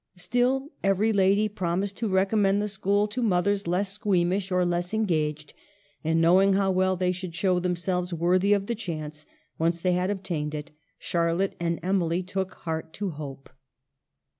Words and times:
Still, 0.15 0.71
every 0.81 1.13
lady 1.13 1.47
promised 1.47 1.95
to 1.97 2.07
recommend 2.07 2.59
the 2.59 2.67
school 2.67 3.07
to 3.09 3.21
mothers 3.21 3.67
less 3.67 3.93
squeam 3.95 4.33
ish, 4.33 4.51
or 4.51 4.65
less 4.65 4.95
engaged; 4.95 5.53
and, 6.03 6.19
knowing 6.19 6.53
how 6.53 6.71
well 6.71 6.95
they 6.95 7.13
would 7.21 7.35
show 7.35 7.59
themselves 7.59 8.11
worthy 8.11 8.51
of 8.53 8.65
the 8.65 8.73
chance, 8.73 9.27
once 9.59 9.79
they 9.79 9.93
had 9.93 10.09
obtained 10.09 10.55
it, 10.55 10.71
Charlotte 10.97 11.55
and 11.59 11.79
Emily 11.83 12.23
took 12.23 12.55
heart 12.55 12.93
to 12.93 13.11
hope. 13.11 13.47